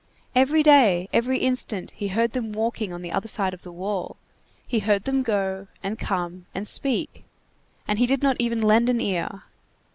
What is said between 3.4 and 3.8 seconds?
of the